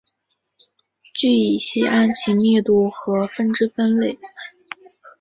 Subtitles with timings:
[1.13, 4.17] 聚乙烯按其密度和分支分类。